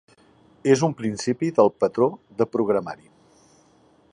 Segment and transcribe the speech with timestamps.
[0.75, 2.09] És un principi del patró
[2.41, 3.07] de programari.